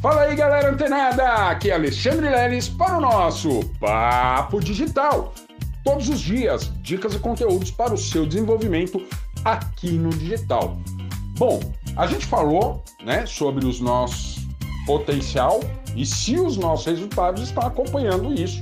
[0.00, 1.50] Fala aí, galera antenada!
[1.50, 5.34] Aqui é Alexandre Leles para o nosso Papo Digital.
[5.84, 9.06] Todos os dias, dicas e conteúdos para o seu desenvolvimento
[9.44, 10.78] aqui no digital.
[11.36, 11.60] Bom,
[11.98, 14.38] a gente falou, né, sobre os nossos
[14.86, 15.60] potencial
[15.94, 18.60] e se os nossos resultados estão acompanhando isso,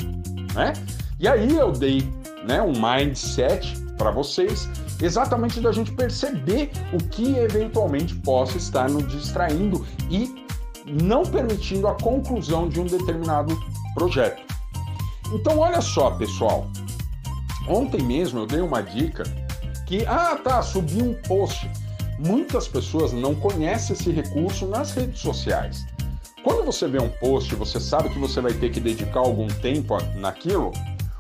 [0.57, 0.73] né?
[1.20, 2.02] E aí eu dei,
[2.48, 4.68] né, um mindset para vocês
[5.00, 10.48] exatamente da gente perceber o que eventualmente possa estar nos distraindo e
[10.89, 13.59] não permitindo a conclusão de um determinado
[13.95, 14.42] projeto.
[15.33, 16.66] Então, olha só, pessoal.
[17.69, 19.24] Ontem mesmo eu dei uma dica
[19.87, 21.70] que, ah, tá, subi um post.
[22.19, 25.87] Muitas pessoas não conhecem esse recurso nas redes sociais.
[26.43, 29.96] Quando você vê um post, você sabe que você vai ter que dedicar algum tempo
[30.16, 30.73] naquilo.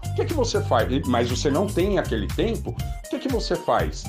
[0.06, 0.88] O que é que você faz?
[1.06, 2.70] Mas você não tem aquele tempo.
[2.70, 4.04] O que é que você faz?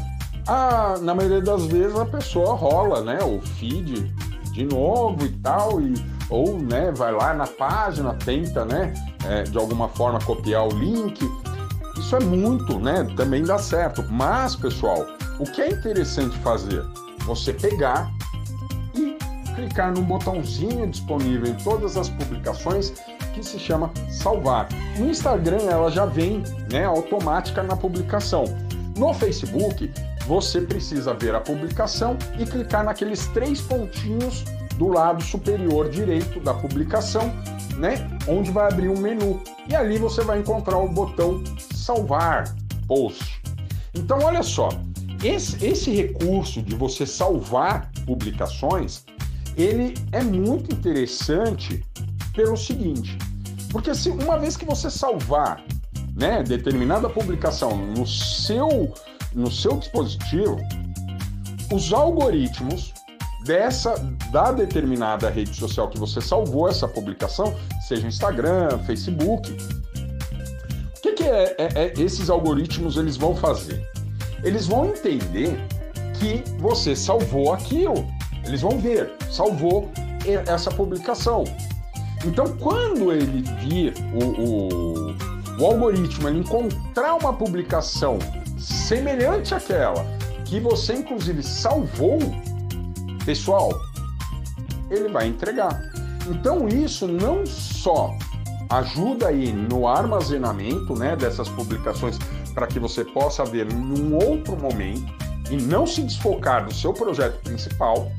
[0.47, 4.11] Ah, na maioria das vezes a pessoa rola, né, o feed
[4.59, 5.93] de novo e tal, e,
[6.29, 8.93] ou né, vai lá na página, tenta né,
[9.25, 11.19] é, de alguma forma copiar o link.
[11.97, 13.07] Isso é muito, né?
[13.15, 14.03] Também dá certo.
[14.09, 15.05] Mas, pessoal,
[15.39, 16.83] o que é interessante fazer?
[17.25, 18.11] Você pegar
[18.95, 19.17] e
[19.55, 22.93] clicar no botãozinho disponível em todas as publicações
[23.33, 24.67] que se chama salvar.
[24.97, 28.43] No Instagram ela já vem né, automática na publicação.
[28.97, 29.91] No Facebook
[30.29, 34.43] você precisa ver a publicação e clicar naqueles três pontinhos
[34.75, 37.33] do lado superior direito da publicação,
[37.77, 38.07] né?
[38.27, 39.41] Onde vai abrir um menu.
[39.67, 42.43] E ali você vai encontrar o botão salvar
[42.87, 43.41] post.
[43.95, 44.69] Então, olha só,
[45.23, 49.03] esse, esse recurso de você salvar publicações,
[49.57, 51.83] ele é muito interessante
[52.35, 53.17] pelo seguinte,
[53.71, 55.63] porque se uma vez que você salvar
[56.15, 58.93] né, determinada publicação no seu
[59.33, 60.57] no seu dispositivo,
[61.71, 62.93] os algoritmos
[63.45, 63.95] dessa
[64.31, 67.55] da determinada rede social que você salvou essa publicação,
[67.87, 73.87] seja Instagram, Facebook, o que, que é, é, é, esses algoritmos eles vão fazer?
[74.43, 75.57] Eles vão entender
[76.19, 78.05] que você salvou aquilo.
[78.45, 79.89] Eles vão ver, salvou
[80.45, 81.43] essa publicação.
[82.25, 85.15] Então, quando ele vir o, o,
[85.61, 88.19] o algoritmo ele encontrar uma publicação
[88.59, 90.05] semelhante àquela
[90.45, 92.19] que você inclusive salvou,
[93.23, 93.69] pessoal,
[94.89, 95.79] ele vai entregar.
[96.27, 98.11] Então isso não só
[98.69, 102.17] ajuda aí no armazenamento, né, dessas publicações
[102.53, 105.11] para que você possa ver num outro momento
[105.49, 108.11] e não se desfocar do seu projeto principal.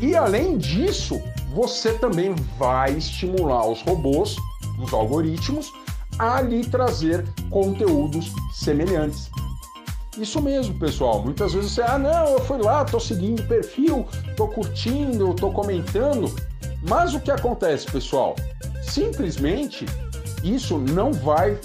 [0.00, 1.20] E além disso,
[1.54, 4.36] você também vai estimular os robôs,
[4.78, 5.72] os algoritmos,
[6.18, 9.30] a lhe trazer conteúdos semelhantes.
[10.18, 11.22] Isso mesmo, pessoal.
[11.22, 15.50] Muitas vezes você, ah, não, eu fui lá, tô seguindo o perfil, tô curtindo, tô
[15.50, 16.34] comentando.
[16.88, 18.34] Mas o que acontece, pessoal?
[18.82, 19.84] Simplesmente
[20.42, 21.58] isso não vai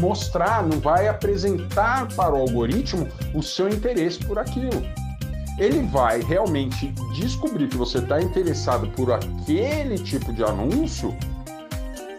[0.00, 4.82] mostrar, não vai apresentar para o algoritmo o seu interesse por aquilo.
[5.58, 11.14] Ele vai realmente descobrir que você está interessado por aquele tipo de anúncio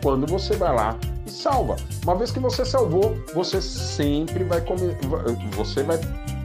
[0.03, 0.96] quando você vai lá
[1.31, 1.75] salva.
[2.03, 4.97] Uma vez que você salvou, você sempre vai comer,
[5.56, 6.00] você vai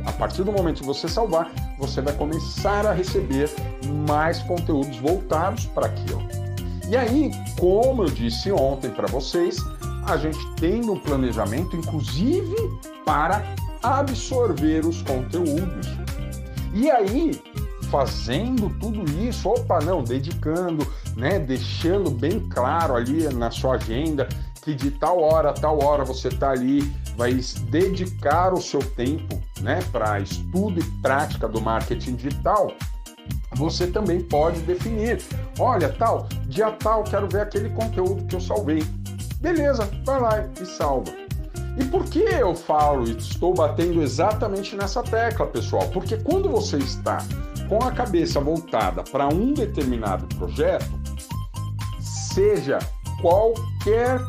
[0.07, 3.51] a partir do momento que você salvar, você vai começar a receber
[4.07, 6.23] mais conteúdos voltados para aquilo.
[6.89, 9.59] E aí, como eu disse ontem para vocês,
[10.07, 12.55] a gente tem um planejamento, inclusive,
[13.05, 13.43] para
[13.83, 15.89] absorver os conteúdos.
[16.73, 17.41] E aí,
[17.91, 20.87] fazendo tudo isso, opa, não, dedicando,
[21.17, 24.29] né, deixando bem claro ali na sua agenda
[24.67, 26.83] que de tal hora a tal hora você está ali,
[27.17, 27.33] vai
[27.71, 32.73] dedicar o seu tempo né, para estudo e prática do marketing digital,
[33.55, 35.23] você também pode definir:
[35.61, 38.83] olha, tal, dia tal, quero ver aquele conteúdo que eu salvei.
[39.41, 41.13] Beleza, vai lá e salva.
[41.79, 45.89] E por que eu falo e estou batendo exatamente nessa tecla, pessoal?
[45.91, 47.19] Porque quando você está
[47.69, 50.91] com a cabeça voltada para um determinado projeto,
[52.01, 52.81] seja
[53.21, 54.21] qualquer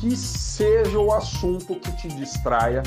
[0.00, 2.82] que seja o assunto que te distraia,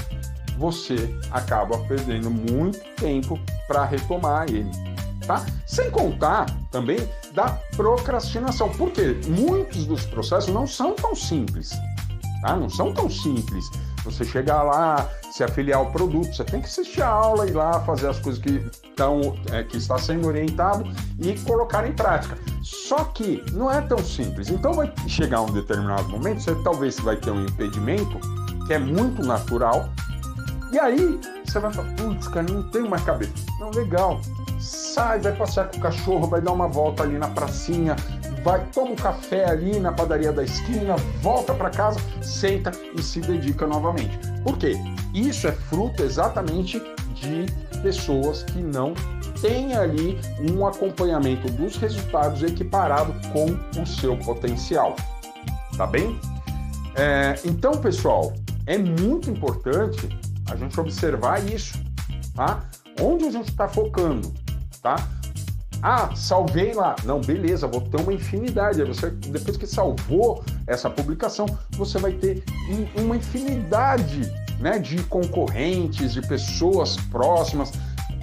[0.58, 4.70] você acaba perdendo muito tempo para retomar ele,
[5.26, 5.46] tá?
[5.66, 6.98] Sem contar também
[7.34, 11.72] da procrastinação, porque muitos dos processos não são tão simples,
[12.42, 12.56] tá?
[12.56, 13.66] Não são tão simples.
[14.04, 17.80] Você chegar lá, se afiliar ao produto, você tem que assistir a aula, ir lá
[17.82, 20.84] fazer as coisas que estão, é, que está sendo orientado
[21.20, 22.38] e colocar em prática.
[22.74, 24.50] Só que não é tão simples.
[24.50, 28.20] Então vai chegar um determinado momento, você talvez vai ter um impedimento
[28.66, 29.90] que é muito natural.
[30.72, 33.32] E aí você vai falar, putz, cara, não tenho mais cabeça.
[33.60, 34.20] Não, legal.
[34.60, 37.96] sai, vai passear com o cachorro, vai dar uma volta ali na pracinha,
[38.44, 43.22] vai toma um café ali na padaria da esquina, volta para casa, senta e se
[43.22, 44.18] dedica novamente.
[44.44, 44.76] Por quê?
[45.14, 46.82] Isso é fruto exatamente
[47.14, 47.46] de
[47.84, 48.94] pessoas que não
[49.42, 50.18] têm ali
[50.50, 54.96] um acompanhamento dos resultados equiparado com o seu potencial.
[55.78, 56.18] Tá bem?
[56.96, 58.34] É, então, pessoal,
[58.66, 60.08] é muito importante
[60.50, 61.78] a gente observar isso,
[62.34, 62.64] tá?
[63.02, 64.34] Onde a gente está focando,
[64.82, 64.96] tá?
[65.82, 66.96] Ah, salvei lá.
[67.04, 68.82] Não, beleza, vou ter uma infinidade.
[68.86, 72.42] Você, depois que salvou essa publicação, você vai ter
[72.96, 74.32] uma infinidade
[74.64, 77.74] né, de concorrentes, de pessoas próximas,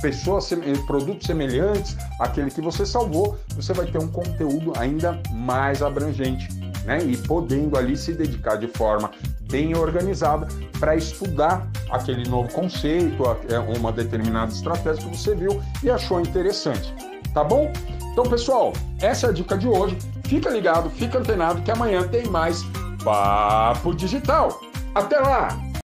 [0.01, 0.51] pessoas,
[0.87, 6.49] produtos semelhantes àquele que você salvou, você vai ter um conteúdo ainda mais abrangente,
[6.87, 6.99] né?
[7.05, 9.11] E podendo ali se dedicar de forma
[9.51, 10.49] bem organizada
[10.79, 16.95] para estudar aquele novo conceito, é, uma determinada estratégia que você viu e achou interessante
[17.33, 17.73] tá bom?
[18.13, 19.97] Então, pessoal, essa é a dica de hoje.
[20.25, 22.65] Fica ligado, fica antenado que amanhã tem mais
[23.05, 24.61] Papo Digital.
[24.95, 25.70] Até lá!